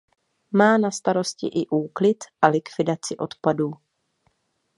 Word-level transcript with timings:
Má 0.51 0.77
na 0.77 0.91
starosti 0.91 1.47
i 1.47 1.67
úklid 1.67 2.23
a 2.41 2.47
likvidaci 2.47 3.17
odpadů. 3.17 3.71